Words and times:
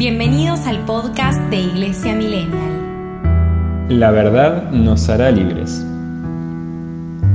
Bienvenidos 0.00 0.60
al 0.60 0.78
podcast 0.86 1.38
de 1.50 1.58
Iglesia 1.58 2.14
Millennial. 2.14 3.90
La 3.90 4.10
verdad 4.10 4.70
nos 4.70 5.10
hará 5.10 5.30
libres. 5.30 5.84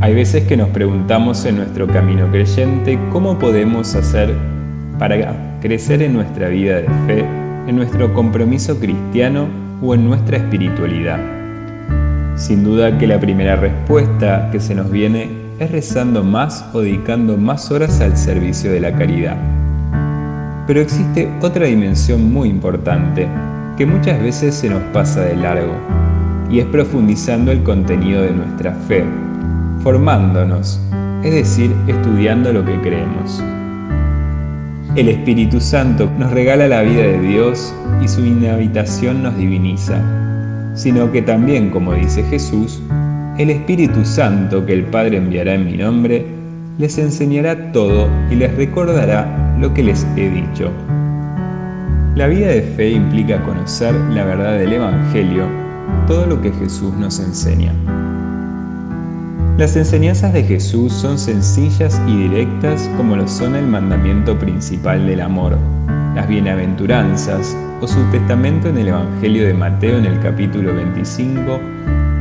Hay 0.02 0.16
veces 0.16 0.46
que 0.46 0.58
nos 0.58 0.70
preguntamos 0.70 1.46
en 1.46 1.58
nuestro 1.58 1.86
camino 1.86 2.28
creyente 2.32 3.00
cómo 3.12 3.38
podemos 3.38 3.94
hacer 3.94 4.34
para 4.98 5.60
crecer 5.62 6.02
en 6.02 6.14
nuestra 6.14 6.48
vida 6.48 6.78
de 6.78 6.88
fe, 7.06 7.20
en 7.68 7.76
nuestro 7.76 8.12
compromiso 8.16 8.80
cristiano 8.80 9.48
o 9.84 9.94
en 9.94 10.08
nuestra 10.08 10.38
espiritualidad. 10.38 11.20
Sin 12.36 12.64
duda 12.64 12.98
que 12.98 13.06
la 13.06 13.20
primera 13.20 13.58
respuesta 13.58 14.50
que 14.52 14.60
se 14.60 14.74
nos 14.74 14.90
viene 14.90 15.30
es 15.60 15.70
rezando 15.70 16.24
más 16.24 16.66
o 16.74 16.82
dedicando 16.82 17.38
más 17.38 17.70
horas 17.70 18.02
al 18.02 18.18
servicio 18.18 18.72
de 18.72 18.80
la 18.80 18.92
caridad. 18.92 19.38
Pero 20.68 20.82
existe 20.82 21.32
otra 21.42 21.68
dimensión 21.68 22.34
muy 22.34 22.50
importante 22.50 23.28
que 23.78 23.86
muchas 23.86 24.22
veces 24.22 24.56
se 24.56 24.70
nos 24.70 24.82
pasa 24.94 25.22
de 25.22 25.36
largo 25.36 25.74
y 26.50 26.60
es 26.60 26.66
profundizando 26.68 27.52
el 27.52 27.62
contenido 27.62 28.24
de 28.24 28.32
nuestra 28.32 28.74
fe, 28.88 29.04
formándonos, 29.82 30.80
es 31.24 31.34
decir, 31.34 31.72
estudiando 31.88 32.52
lo 32.52 32.66
que 32.66 32.80
creemos. 32.82 33.44
El 34.96 35.10
Espíritu 35.10 35.60
Santo 35.60 36.10
nos 36.18 36.32
regala 36.32 36.68
la 36.68 36.82
vida 36.82 37.04
de 37.04 37.20
Dios 37.20 37.74
y 38.02 38.08
su 38.08 38.26
inhabitación 38.26 39.22
nos 39.22 39.38
diviniza, 39.38 40.02
sino 40.74 41.12
que 41.12 41.22
también, 41.22 41.70
como 41.70 41.94
dice 41.94 42.24
Jesús, 42.24 42.82
el 43.38 43.50
Espíritu 43.50 44.04
Santo 44.06 44.66
que 44.66 44.74
el 44.74 44.84
Padre 44.86 45.18
enviará 45.18 45.56
en 45.56 45.66
mi 45.66 45.78
nombre, 45.78 46.26
les 46.78 46.98
enseñará 46.98 47.72
todo 47.72 48.08
y 48.32 48.36
les 48.36 48.56
recordará 48.56 49.45
lo 49.60 49.74
que 49.74 49.84
les 49.84 50.06
he 50.16 50.30
dicho. 50.30 50.72
La 52.16 52.28
vida 52.28 52.48
de 52.48 52.62
fe 52.62 52.92
implica 52.92 53.44
conocer 53.44 53.94
la 54.12 54.24
verdad 54.24 54.58
del 54.58 54.74
Evangelio, 54.74 55.48
todo 56.08 56.26
lo 56.26 56.42
que 56.42 56.52
Jesús 56.52 56.94
nos 56.94 57.20
enseña. 57.20 57.74
Las 59.58 59.76
enseñanzas 59.76 60.34
de 60.34 60.44
Jesús 60.44 60.92
son 60.92 61.18
sencillas 61.18 62.02
y 62.08 62.28
directas 62.28 62.90
como 62.98 63.16
lo 63.16 63.28
son 63.28 63.56
el 63.56 63.66
mandamiento 63.68 64.38
principal 64.38 65.06
del 65.08 65.22
amor, 65.22 65.58
las 66.14 66.28
bienaventuranzas 66.28 67.56
o 67.82 67.88
su 67.88 68.02
testamento 68.12 68.70
en 68.70 68.78
el 68.78 68.90
Evangelio 68.90 69.48
de 69.48 69.54
Mateo 69.54 69.98
en 69.98 70.06
el 70.06 70.20
capítulo 70.20 70.74
25 70.74 71.60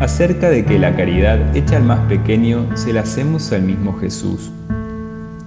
acerca 0.01 0.51
de 0.51 0.65
que 0.65 0.79
la 0.79 0.95
caridad 0.95 1.57
hecha 1.57 1.77
al 1.77 1.85
más 1.85 2.01
pequeño 2.09 2.67
se 2.77 2.93
la 2.93 3.03
hacemos 3.03 3.53
al 3.53 3.63
mismo 3.63 3.97
Jesús. 3.98 4.51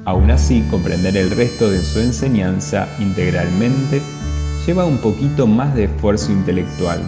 Aún 0.08 0.32
así, 0.32 0.64
comprender 0.72 1.18
el 1.18 1.32
resto 1.32 1.70
de 1.70 1.84
su 1.84 2.00
enseñanza 2.00 2.88
integralmente 2.98 4.02
lleva 4.66 4.86
un 4.86 5.00
poquito 5.00 5.48
más 5.48 5.76
de 5.76 5.84
esfuerzo 5.84 6.32
intelectual. 6.32 7.02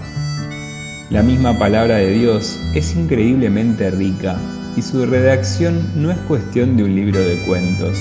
La 1.09 1.23
misma 1.23 1.57
palabra 1.57 1.95
de 1.95 2.11
Dios 2.11 2.59
es 2.75 2.93
increíblemente 2.97 3.89
rica 3.89 4.37
y 4.75 4.81
su 4.81 5.05
redacción 5.05 5.81
no 5.95 6.11
es 6.11 6.17
cuestión 6.27 6.75
de 6.75 6.83
un 6.83 6.93
libro 6.93 7.21
de 7.21 7.41
cuentos. 7.47 7.97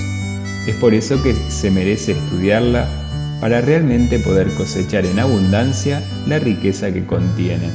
Es 0.67 0.75
por 0.75 0.93
eso 0.93 1.23
que 1.23 1.33
se 1.33 1.71
merece 1.71 2.11
estudiarla 2.11 2.85
para 3.39 3.61
realmente 3.61 4.19
poder 4.19 4.53
cosechar 4.55 5.05
en 5.05 5.19
abundancia 5.19 6.03
la 6.27 6.39
riqueza 6.39 6.91
que 6.91 7.05
contiene. 7.05 7.69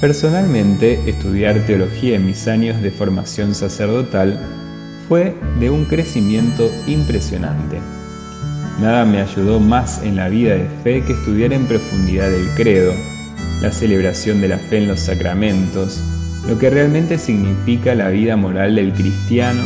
Personalmente, 0.00 0.98
estudiar 1.06 1.66
teología 1.66 2.16
en 2.16 2.24
mis 2.24 2.48
años 2.48 2.80
de 2.80 2.90
formación 2.90 3.54
sacerdotal 3.54 4.40
fue 5.08 5.34
de 5.58 5.70
un 5.70 5.86
crecimiento 5.86 6.70
impresionante. 6.86 7.78
Nada 8.80 9.04
me 9.04 9.20
ayudó 9.20 9.58
más 9.58 10.02
en 10.02 10.16
la 10.16 10.28
vida 10.28 10.54
de 10.54 10.68
fe 10.84 11.02
que 11.02 11.14
estudiar 11.14 11.52
en 11.52 11.66
profundidad 11.66 12.32
el 12.32 12.48
credo, 12.54 12.92
la 13.62 13.72
celebración 13.72 14.40
de 14.40 14.48
la 14.48 14.58
fe 14.58 14.78
en 14.78 14.88
los 14.88 15.00
sacramentos, 15.00 16.00
lo 16.46 16.58
que 16.58 16.70
realmente 16.70 17.18
significa 17.18 17.94
la 17.94 18.10
vida 18.10 18.36
moral 18.36 18.76
del 18.76 18.92
cristiano 18.92 19.62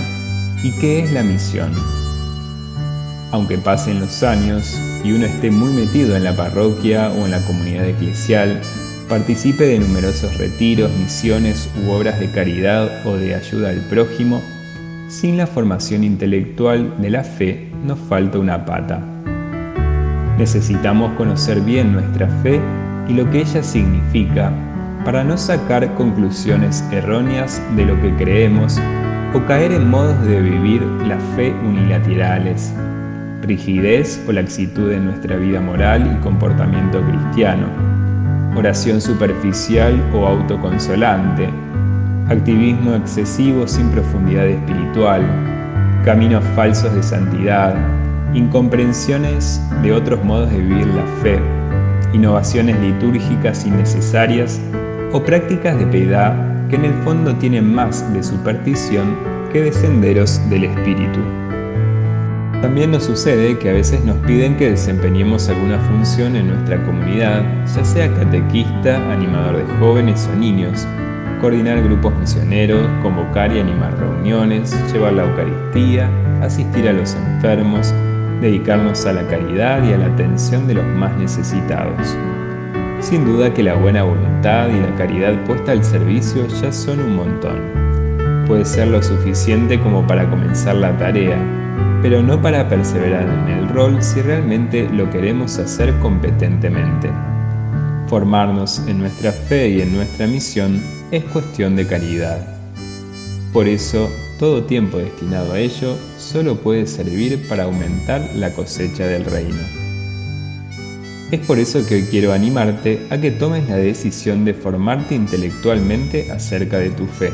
y 0.63 0.71
qué 0.81 1.01
es 1.01 1.13
la 1.13 1.23
misión. 1.23 1.73
Aunque 3.33 3.59
pasen 3.59 4.01
los 4.01 4.23
años 4.23 4.79
y 5.05 5.13
uno 5.13 5.27
esté 5.27 5.51
muy 5.51 5.73
metido 5.73 6.17
en 6.17 6.25
la 6.25 6.37
parroquia 6.37 7.11
o 7.11 7.25
en 7.25 7.33
la 7.33 7.45
comunidad 7.45 7.87
eclesial, 7.87 8.61
participe 9.09 9.67
de 9.67 9.79
numerosos 9.79 10.39
retiros, 10.39 10.91
misiones 10.99 11.69
u 11.85 11.91
obras 11.91 12.19
de 12.21 12.31
caridad 12.31 13.07
o 13.07 13.17
de 13.17 13.35
ayuda 13.35 13.71
al 13.71 13.81
prójimo, 13.81 14.43
sin 15.13 15.37
la 15.37 15.47
formación 15.47 16.05
intelectual 16.05 16.91
de 17.03 17.11
la 17.11 17.23
fe 17.23 17.71
nos 17.85 17.99
falta 17.99 18.39
una 18.39 18.65
pata. 18.65 18.99
Necesitamos 20.39 21.13
conocer 21.19 21.61
bien 21.61 21.93
nuestra 21.93 22.27
fe 22.43 22.59
y 23.09 23.13
lo 23.13 23.31
que 23.31 23.43
ella 23.43 23.63
significa 23.63 24.51
para 25.05 25.23
no 25.23 25.37
sacar 25.37 25.93
conclusiones 25.97 26.83
erróneas 26.93 27.61
de 27.77 27.85
lo 27.85 28.01
que 28.01 28.15
creemos 28.17 28.81
o 29.35 29.45
caer 29.45 29.73
en 29.73 29.91
modos 29.91 30.19
de 30.25 30.41
vivir 30.41 30.81
la 31.07 31.19
fe 31.37 31.53
unilaterales, 31.63 32.73
rigidez 33.43 34.19
o 34.27 34.33
laxitud 34.33 34.93
en 34.93 35.05
nuestra 35.05 35.37
vida 35.37 35.61
moral 35.61 36.11
y 36.11 36.23
comportamiento 36.23 37.03
cristiano 37.03 37.67
oración 38.55 39.01
superficial 39.01 39.99
o 40.15 40.27
autoconsolante, 40.27 41.49
activismo 42.33 42.95
excesivo 42.95 43.67
sin 43.67 43.89
profundidad 43.91 44.47
espiritual, 44.47 45.23
caminos 46.05 46.45
falsos 46.57 46.93
de 46.95 47.03
santidad, 47.03 47.75
incomprensiones 48.35 49.61
de 49.83 49.93
otros 49.93 50.23
modos 50.25 50.51
de 50.51 50.59
vivir 50.59 50.87
la 50.89 51.05
fe, 51.23 51.39
innovaciones 52.13 52.79
litúrgicas 52.81 53.67
innecesarias 53.67 54.61
o 55.13 55.23
prácticas 55.23 55.79
de 55.79 55.87
piedad 55.87 56.35
que 56.69 56.77
en 56.77 56.87
el 56.87 56.95
fondo 57.03 57.35
tienen 57.37 57.75
más 57.75 58.13
de 58.13 58.23
superstición 58.23 59.17
que 59.53 59.63
de 59.63 59.73
senderos 59.73 60.41
del 60.49 60.65
espíritu. 60.65 61.21
También 62.63 62.93
nos 62.93 63.05
sucede 63.05 63.59
que 63.59 63.71
a 63.71 63.73
veces 63.75 64.05
nos 64.05 64.17
piden 64.19 64.57
que 64.57 64.71
desempeñemos 64.71 65.49
alguna 65.49 65.79
función 65.81 66.37
en 66.37 66.49
nuestra 66.49 66.83
comunidad, 66.87 67.43
ya 67.67 67.85
sea 67.85 68.15
catequista, 68.15 69.13
animador 69.13 69.57
de 69.57 69.75
jóvenes 69.79 70.31
o 70.33 70.37
niños, 70.37 70.87
coordinar 71.43 71.83
grupos 71.83 72.15
misioneros, 72.17 72.81
convocar 73.03 73.53
y 73.53 73.59
animar 73.59 73.99
reuniones, 73.99 74.73
llevar 74.93 75.15
la 75.15 75.25
Eucaristía, 75.25 76.09
asistir 76.41 76.89
a 76.89 76.93
los 76.93 77.17
enfermos, 77.17 77.93
dedicarnos 78.41 79.05
a 79.07 79.13
la 79.13 79.27
caridad 79.27 79.83
y 79.83 79.93
a 79.93 79.99
la 79.99 80.07
atención 80.07 80.69
de 80.69 80.75
los 80.75 80.87
más 80.87 81.15
necesitados. 81.19 82.17
Sin 83.01 83.25
duda 83.25 83.53
que 83.53 83.65
la 83.65 83.75
buena 83.75 84.05
voluntad 84.05 84.69
y 84.69 84.79
la 84.79 84.95
caridad 84.95 85.35
puesta 85.45 85.73
al 85.73 85.83
servicio 85.83 86.47
ya 86.47 86.71
son 86.71 87.01
un 87.01 87.17
montón. 87.17 87.59
Puede 88.47 88.65
ser 88.65 88.89
lo 88.89 89.03
suficiente 89.03 89.81
como 89.81 90.07
para 90.07 90.31
comenzar 90.31 90.77
la 90.77 90.97
tarea, 90.97 91.39
pero 92.03 92.23
no 92.23 92.41
para 92.41 92.69
perseverar 92.69 93.29
en 93.29 93.49
el 93.49 93.69
rol 93.69 94.01
si 94.01 94.23
realmente 94.23 94.89
lo 94.91 95.11
queremos 95.11 95.59
hacer 95.59 95.93
competentemente. 95.99 97.11
Formarnos 98.13 98.79
en 98.89 98.99
nuestra 98.99 99.33
fe 99.33 99.71
y 99.71 99.81
en 99.81 99.95
nuestra 99.95 100.27
misión 100.27 100.83
es 101.13 101.25
cuestión 101.25 101.77
de 101.77 101.87
caridad. 101.87 102.47
Por 103.55 103.67
eso, 103.67 104.07
todo 104.39 104.65
tiempo 104.65 104.99
destinado 104.99 105.55
a 105.55 105.59
ello 105.59 105.97
solo 106.19 106.57
puede 106.57 106.87
servir 106.87 107.49
para 107.49 107.65
aumentar 107.65 108.21
la 108.35 108.53
cosecha 108.53 109.07
del 109.07 109.25
reino. 109.25 109.63
Es 111.31 111.41
por 111.41 111.59
eso 111.59 111.87
que 111.87 111.95
hoy 111.95 112.03
quiero 112.03 112.35
animarte 112.35 113.01
a 113.09 113.17
que 113.17 113.31
tomes 113.31 113.67
la 113.71 113.77
decisión 113.77 114.45
de 114.45 114.53
formarte 114.53 115.15
intelectualmente 115.15 116.31
acerca 116.31 116.79
de 116.81 116.91
tu 116.91 117.07
fe 117.07 117.31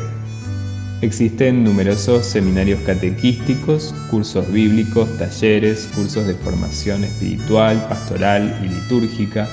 Existen 1.01 1.63
numerosos 1.63 2.27
seminarios 2.27 2.81
catequísticos, 2.81 3.95
cursos 4.11 4.51
bíblicos, 4.51 5.09
talleres, 5.17 5.89
cursos 5.95 6.27
de 6.27 6.35
formación 6.35 7.05
espiritual, 7.05 7.87
pastoral 7.89 8.61
y 8.65 8.69
litúrgica, 8.69 9.49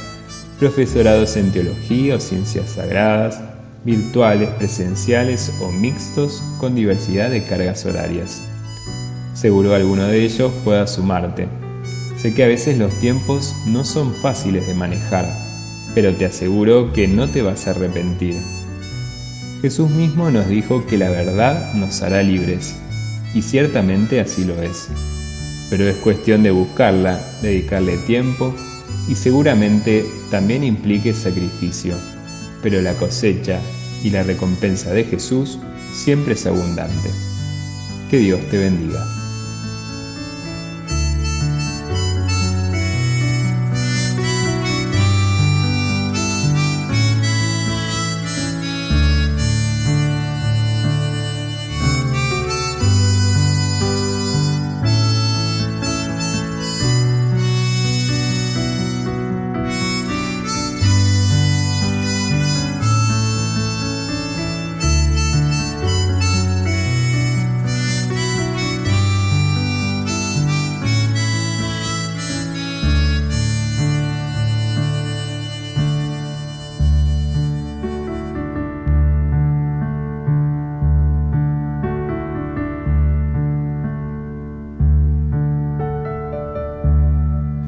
profesorados 0.59 1.35
en 1.37 1.51
teología 1.51 2.15
o 2.15 2.19
ciencias 2.19 2.71
sagradas, 2.71 3.39
virtuales, 3.83 4.49
presenciales 4.57 5.53
o 5.61 5.71
mixtos 5.71 6.41
con 6.59 6.75
diversidad 6.75 7.29
de 7.29 7.43
cargas 7.43 7.85
horarias. 7.85 8.41
Seguro 9.33 9.75
alguno 9.75 10.07
de 10.07 10.23
ellos 10.23 10.51
pueda 10.63 10.87
sumarte. 10.87 11.47
Sé 12.17 12.33
que 12.33 12.43
a 12.43 12.47
veces 12.47 12.77
los 12.77 12.93
tiempos 12.99 13.53
no 13.67 13.83
son 13.83 14.13
fáciles 14.15 14.65
de 14.65 14.73
manejar, 14.73 15.25
pero 15.93 16.13
te 16.15 16.25
aseguro 16.25 16.93
que 16.93 17.07
no 17.07 17.29
te 17.29 17.41
vas 17.41 17.67
a 17.67 17.71
arrepentir. 17.71 18.35
Jesús 19.61 19.89
mismo 19.89 20.31
nos 20.31 20.47
dijo 20.47 20.85
que 20.87 20.97
la 20.97 21.09
verdad 21.09 21.73
nos 21.73 22.01
hará 22.01 22.23
libres, 22.23 22.75
y 23.33 23.41
ciertamente 23.41 24.21
así 24.21 24.45
lo 24.45 24.61
es. 24.61 24.87
Pero 25.69 25.87
es 25.87 25.95
cuestión 25.97 26.43
de 26.43 26.51
buscarla, 26.51 27.19
dedicarle 27.41 27.97
tiempo, 27.99 28.53
y 29.07 29.15
seguramente 29.15 30.05
también 30.31 30.63
implique 30.63 31.13
sacrificio. 31.13 31.95
Pero 32.61 32.81
la 32.81 32.93
cosecha 32.93 33.59
y 34.03 34.09
la 34.09 34.23
recompensa 34.23 34.91
de 34.91 35.03
Jesús 35.03 35.59
siempre 35.93 36.33
es 36.33 36.45
abundante. 36.45 37.09
Que 38.09 38.17
Dios 38.17 38.39
te 38.49 38.57
bendiga. 38.57 39.05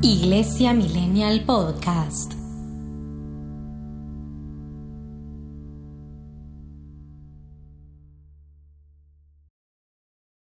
Iglesia 0.08 0.72
Millennial 0.72 1.44
Podcast. 1.44 2.37